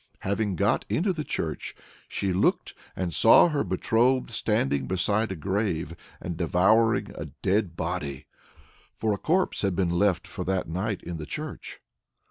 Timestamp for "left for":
9.91-10.43